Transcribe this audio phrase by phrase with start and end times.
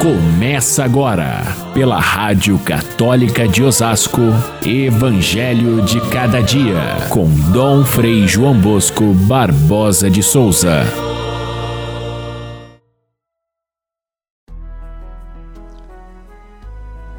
[0.00, 4.20] Começa agora, pela Rádio Católica de Osasco,
[4.64, 10.82] Evangelho de Cada Dia, com Dom Frei João Bosco Barbosa de Souza.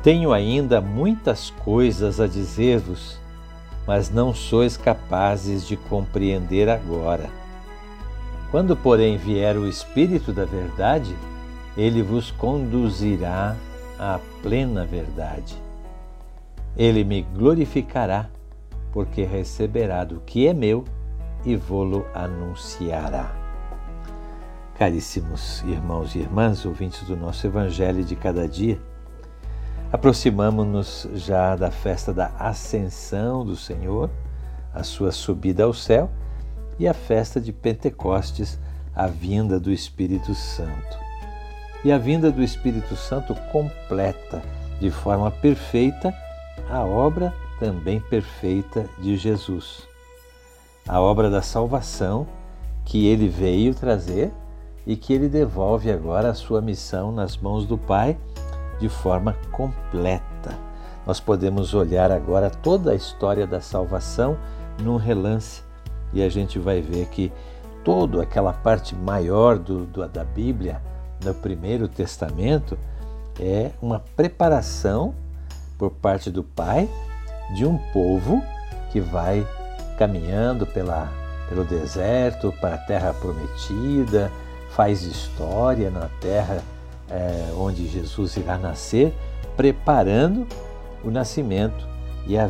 [0.04, 3.20] Tenho ainda muitas coisas a dizer-vos,
[3.88, 7.28] mas não sois capazes de compreender agora.
[8.52, 11.14] Quando, porém, vier o Espírito da Verdade,
[11.78, 13.56] ele vos conduzirá
[14.00, 15.56] à plena verdade.
[16.76, 18.28] Ele me glorificará,
[18.92, 20.84] porque receberá do que é meu
[21.46, 23.32] e vô-lo anunciará.
[24.76, 28.80] Caríssimos irmãos e irmãs, ouvintes do nosso Evangelho de cada dia,
[29.92, 34.10] aproximamos-nos já da festa da Ascensão do Senhor,
[34.74, 36.10] a sua subida ao céu,
[36.80, 38.60] e a festa de Pentecostes,
[38.96, 41.07] a vinda do Espírito Santo
[41.88, 44.42] e a vinda do Espírito Santo completa
[44.78, 46.14] de forma perfeita
[46.70, 49.88] a obra também perfeita de Jesus.
[50.86, 52.28] A obra da salvação
[52.84, 54.34] que ele veio trazer
[54.86, 58.18] e que ele devolve agora a sua missão nas mãos do Pai
[58.82, 60.60] de forma completa.
[61.06, 64.38] Nós podemos olhar agora toda a história da salvação
[64.84, 65.64] num relance
[66.12, 67.32] e a gente vai ver que
[67.82, 70.82] toda aquela parte maior do, do da Bíblia
[71.24, 72.78] no Primeiro Testamento
[73.40, 75.14] é uma preparação
[75.78, 76.90] por parte do Pai
[77.56, 78.44] de um povo
[78.92, 79.48] que vai
[79.98, 81.12] caminhando pela,
[81.50, 84.32] pelo deserto para a terra prometida,
[84.72, 86.62] faz história na terra
[87.10, 89.14] é, onde Jesus irá nascer,
[89.56, 90.48] preparando
[91.04, 91.88] o nascimento
[92.26, 92.50] e a,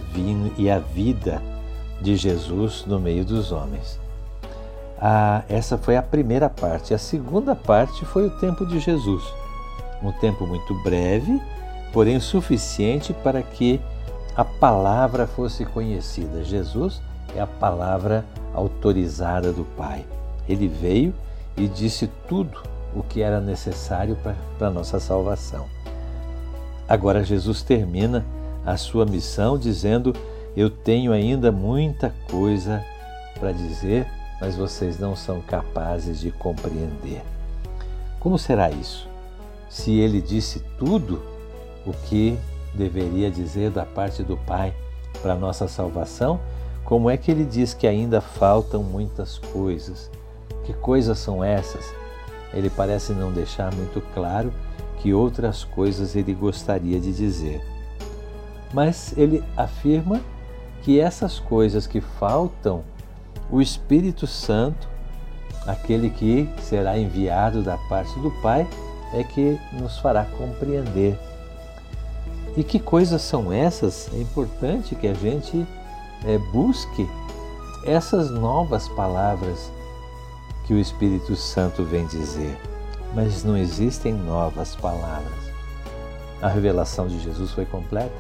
[0.58, 1.42] e a vida
[2.02, 4.07] de Jesus no meio dos homens.
[5.00, 6.94] Ah, essa foi a primeira parte.
[6.94, 9.24] A segunda parte foi o tempo de Jesus.
[10.02, 11.42] Um tempo muito breve,
[11.94, 13.80] porém suficiente para que
[14.36, 16.44] a palavra fosse conhecida.
[16.44, 17.02] Jesus
[17.36, 20.06] é a palavra autorizada do Pai.
[20.48, 21.14] Ele veio
[21.56, 22.62] e disse tudo
[22.96, 24.18] o que era necessário
[24.58, 25.66] para a nossa salvação.
[26.88, 28.26] Agora, Jesus termina
[28.66, 30.14] a sua missão dizendo:
[30.56, 32.84] Eu tenho ainda muita coisa
[33.40, 34.08] para dizer
[34.40, 37.24] mas vocês não são capazes de compreender.
[38.20, 39.08] Como será isso?
[39.70, 41.22] Se ele disse tudo
[41.86, 42.38] o que
[42.74, 44.74] deveria dizer da parte do Pai
[45.22, 46.40] para nossa salvação,
[46.84, 50.10] como é que ele diz que ainda faltam muitas coisas?
[50.64, 51.94] Que coisas são essas?
[52.54, 54.54] Ele parece não deixar muito claro
[55.00, 57.62] que outras coisas ele gostaria de dizer.
[58.74, 60.22] Mas ele afirma
[60.82, 62.84] que essas coisas que faltam
[63.50, 64.88] o Espírito Santo,
[65.66, 68.68] aquele que será enviado da parte do Pai,
[69.14, 71.18] é que nos fará compreender.
[72.56, 74.10] E que coisas são essas?
[74.14, 75.66] É importante que a gente
[76.26, 77.08] é, busque
[77.86, 79.72] essas novas palavras
[80.66, 82.58] que o Espírito Santo vem dizer.
[83.16, 85.48] Mas não existem novas palavras.
[86.42, 88.12] A revelação de Jesus foi completa.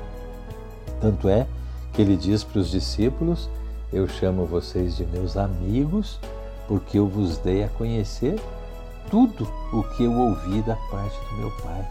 [1.01, 1.45] Tanto é
[1.91, 3.49] que ele diz para os discípulos
[3.91, 6.19] eu chamo vocês de meus amigos,
[6.67, 8.39] porque eu vos dei a conhecer
[9.09, 11.87] tudo o que eu ouvi da parte do meu Pai.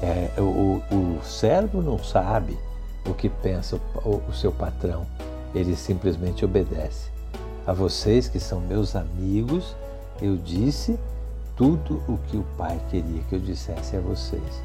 [0.00, 2.56] É, o, o servo não sabe
[3.04, 5.04] o que pensa o, o seu patrão,
[5.54, 7.10] ele simplesmente obedece.
[7.66, 9.74] A vocês que são meus amigos,
[10.22, 10.98] eu disse
[11.56, 14.62] tudo o que o Pai queria que eu dissesse a vocês.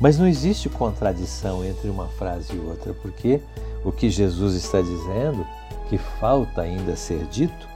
[0.00, 3.40] Mas não existe contradição entre uma frase e outra, porque
[3.84, 5.46] o que Jesus está dizendo,
[5.88, 7.68] que falta ainda ser dito,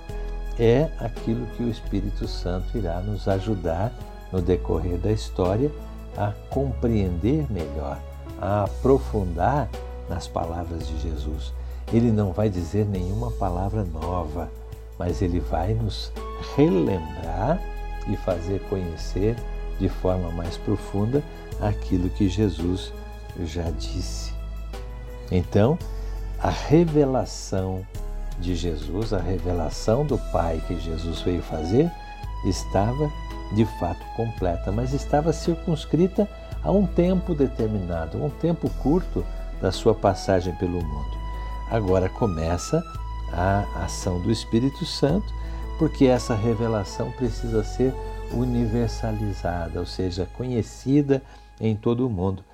[0.59, 3.93] é aquilo que o Espírito Santo irá nos ajudar
[4.33, 5.71] no decorrer da história
[6.16, 8.00] a compreender melhor,
[8.41, 9.69] a aprofundar
[10.09, 11.53] nas palavras de Jesus.
[11.93, 14.50] Ele não vai dizer nenhuma palavra nova,
[14.99, 16.11] mas ele vai nos
[16.56, 17.61] relembrar
[18.09, 19.37] e fazer conhecer
[19.78, 21.22] de forma mais profunda
[21.60, 22.92] aquilo que Jesus
[23.45, 24.33] já disse.
[25.30, 25.78] Então,
[26.47, 27.84] a revelação
[28.39, 31.91] de Jesus, a revelação do Pai que Jesus veio fazer,
[32.45, 33.10] estava
[33.53, 36.28] de fato completa, mas estava circunscrita
[36.63, 39.27] a um tempo determinado, um tempo curto
[39.60, 41.19] da sua passagem pelo mundo.
[41.69, 42.81] Agora começa
[43.33, 45.27] a ação do Espírito Santo,
[45.81, 47.92] porque essa revelação precisa ser
[48.33, 51.21] universalizada, ou seja, conhecida
[51.60, 52.45] em todo o mundo.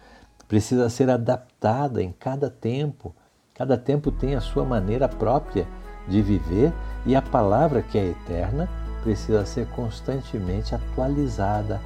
[0.49, 3.15] Precisa ser adaptada em cada tempo
[3.55, 5.67] Cada tempo tem a sua maneira própria
[6.09, 6.73] de viver
[7.05, 8.69] e a palavra que é eterna
[9.03, 11.81] precisa ser constantemente atualizada,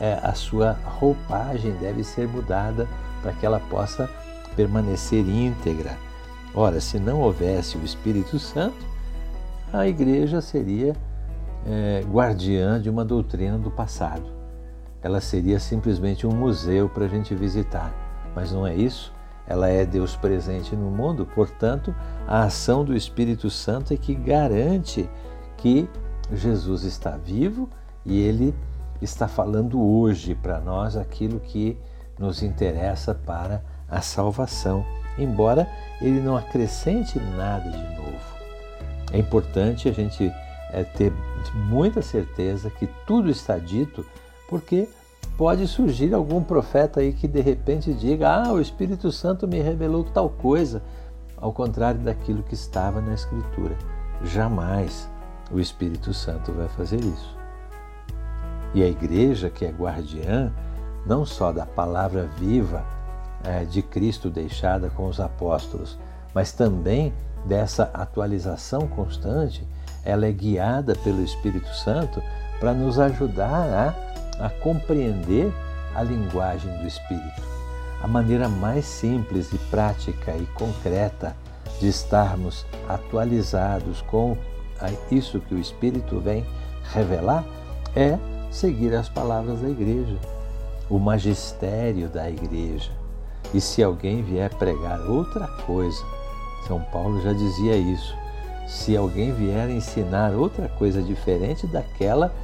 [0.00, 2.88] é, a sua roupagem deve ser mudada
[3.22, 4.10] para que ela possa
[4.56, 5.96] permanecer íntegra.
[6.54, 8.84] Ora, se não houvesse o Espírito Santo,
[9.72, 10.96] a igreja seria
[11.66, 14.24] é, guardiã de uma doutrina do passado.
[15.02, 17.92] Ela seria simplesmente um museu para a gente visitar.
[18.34, 19.13] Mas não é isso.
[19.46, 21.94] Ela é Deus presente no mundo, portanto,
[22.26, 25.08] a ação do Espírito Santo é que garante
[25.56, 25.88] que
[26.32, 27.68] Jesus está vivo
[28.04, 28.54] e ele
[29.02, 31.76] está falando hoje para nós aquilo que
[32.18, 34.84] nos interessa para a salvação,
[35.18, 35.68] embora
[36.00, 38.34] ele não acrescente nada de novo.
[39.12, 40.32] É importante a gente
[40.70, 41.12] é, ter
[41.54, 44.04] muita certeza que tudo está dito,
[44.48, 44.88] porque
[45.36, 50.04] pode surgir algum profeta aí que de repente diga: Ah, o Espírito Santo me revelou
[50.04, 50.82] tal coisa,
[51.36, 53.76] ao contrário daquilo que estava na Escritura.
[54.22, 55.08] Jamais
[55.50, 57.36] o Espírito Santo vai fazer isso.
[58.74, 60.52] E a igreja, que é guardiã,
[61.06, 62.84] não só da palavra viva
[63.44, 65.98] é, de Cristo deixada com os apóstolos,
[66.34, 67.12] mas também
[67.44, 69.66] dessa atualização constante,
[70.04, 72.22] ela é guiada pelo Espírito Santo
[72.58, 75.52] para nos ajudar a, a compreender
[75.94, 77.42] a linguagem do Espírito.
[78.02, 81.36] A maneira mais simples e prática e concreta
[81.80, 84.36] de estarmos atualizados com
[85.10, 86.44] isso que o Espírito vem
[86.92, 87.44] revelar
[87.96, 88.18] é
[88.50, 90.16] seguir as palavras da igreja,
[90.90, 92.90] o magistério da igreja.
[93.52, 96.02] E se alguém vier pregar outra coisa,
[96.66, 98.14] São Paulo já dizia isso,
[98.66, 102.34] se alguém vier ensinar outra coisa diferente daquela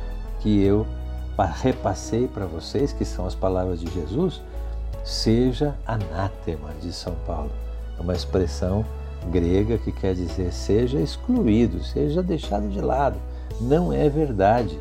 [0.41, 0.87] que eu
[1.47, 4.41] repassei para vocês, que são as palavras de Jesus,
[5.05, 7.51] seja anátema, diz São Paulo.
[7.99, 8.85] É uma expressão
[9.31, 13.19] grega que quer dizer seja excluído, seja deixado de lado.
[13.61, 14.79] Não é verdade.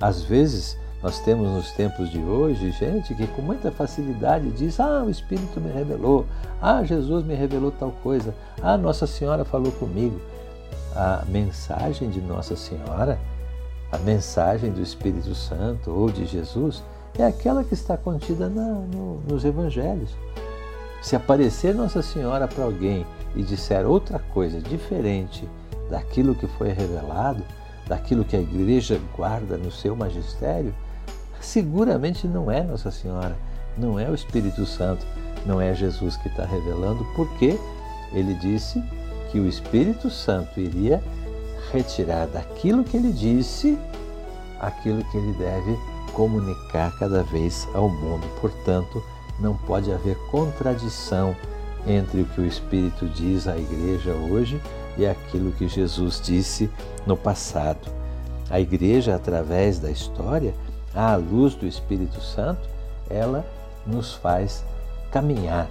[0.00, 5.04] Às vezes, nós temos nos tempos de hoje gente que com muita facilidade diz: Ah,
[5.04, 6.26] o Espírito me revelou,
[6.60, 10.20] ah, Jesus me revelou tal coisa, ah, Nossa Senhora falou comigo.
[10.94, 13.18] A mensagem de Nossa Senhora,
[13.90, 16.82] a mensagem do Espírito Santo ou de Jesus,
[17.18, 20.10] é aquela que está contida na, no, nos Evangelhos.
[21.02, 25.48] Se aparecer Nossa Senhora para alguém e disser outra coisa diferente
[25.90, 27.42] daquilo que foi revelado,
[27.86, 30.74] daquilo que a igreja guarda no seu magistério,
[31.40, 33.36] seguramente não é Nossa Senhora,
[33.78, 35.06] não é o Espírito Santo,
[35.44, 37.58] não é Jesus que está revelando, porque
[38.12, 38.82] ele disse
[39.30, 41.02] que o Espírito Santo iria
[41.72, 43.78] retirar daquilo que ele disse
[44.60, 45.78] aquilo que ele deve
[46.12, 48.26] comunicar cada vez ao mundo.
[48.40, 49.02] Portanto,
[49.38, 51.36] não pode haver contradição
[51.86, 54.60] entre o que o Espírito diz à igreja hoje
[54.96, 56.70] e aquilo que Jesus disse
[57.06, 57.88] no passado.
[58.48, 60.54] A igreja, através da história,
[60.94, 62.68] à luz do Espírito Santo,
[63.10, 63.44] ela
[63.86, 64.64] nos faz
[65.10, 65.68] caminhar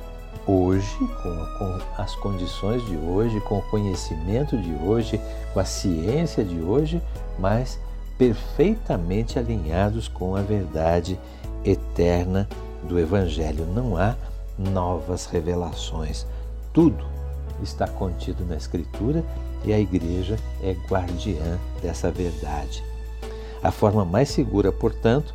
[0.47, 5.19] hoje, com, as condições de hoje, com o conhecimento de hoje,
[5.53, 7.01] com a ciência de hoje,
[7.39, 7.79] mas
[8.17, 11.19] perfeitamente alinhados com a verdade
[11.63, 12.47] eterna
[12.83, 13.65] do Evangelho.
[13.65, 14.15] Não há
[14.57, 16.25] novas revelações.
[16.71, 17.05] Tudo
[17.61, 19.23] está contido na Escritura
[19.63, 22.83] e a igreja é guardiã dessa verdade.
[23.63, 25.33] A forma mais segura, portanto,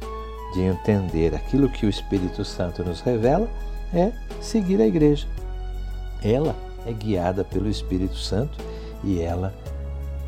[0.52, 3.48] de entender aquilo que o Espírito Santo nos revela
[3.92, 5.26] é seguir a igreja.
[6.22, 6.54] Ela
[6.86, 8.58] é guiada pelo Espírito Santo
[9.02, 9.54] e ela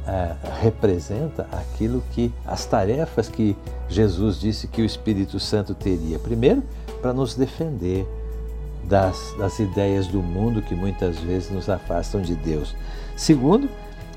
[0.06, 3.56] ah, representa aquilo que as tarefas que
[3.88, 6.18] Jesus disse que o Espírito Santo teria.
[6.18, 6.62] Primeiro,
[7.00, 8.06] para nos defender
[8.84, 12.74] das, das ideias do mundo que muitas vezes nos afastam de Deus.
[13.16, 13.68] Segundo,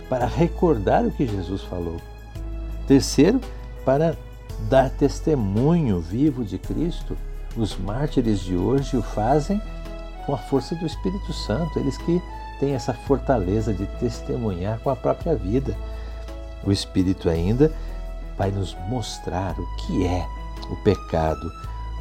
[0.09, 1.97] para recordar o que Jesus falou.
[2.87, 3.39] Terceiro,
[3.83, 4.17] para
[4.69, 7.17] dar testemunho vivo de Cristo.
[7.57, 9.61] Os mártires de hoje o fazem
[10.25, 12.21] com a força do Espírito Santo, eles que
[12.59, 15.75] têm essa fortaleza de testemunhar com a própria vida.
[16.65, 17.71] O Espírito ainda
[18.37, 20.27] vai nos mostrar o que é
[20.69, 21.49] o pecado,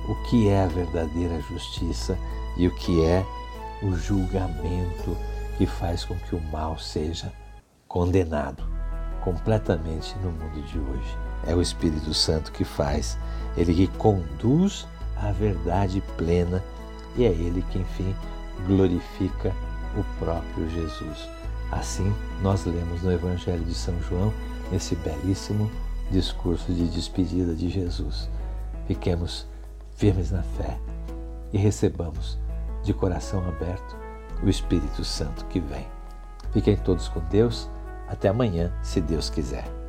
[0.08, 2.18] o que é a verdadeira justiça
[2.56, 3.24] e o que é
[3.82, 5.16] o julgamento
[5.56, 7.32] que faz com que o mal seja
[7.86, 8.64] condenado
[9.22, 11.18] completamente no mundo de hoje.
[11.46, 13.18] É o Espírito Santo que faz,
[13.56, 16.62] ele que conduz a verdade plena
[17.16, 18.14] e é ele que, enfim,
[18.66, 19.52] glorifica
[19.96, 21.28] o próprio Jesus.
[21.70, 24.32] Assim, nós lemos no Evangelho de São João,
[24.70, 25.70] nesse belíssimo
[26.10, 28.28] discurso de despedida de Jesus.
[28.86, 29.46] Fiquemos
[29.96, 30.78] firmes na fé
[31.52, 32.38] e recebamos
[32.82, 33.96] de coração aberto
[34.42, 35.86] o Espírito Santo que vem.
[36.52, 37.68] Fiquem todos com Deus.
[38.06, 39.83] Até amanhã, se Deus quiser.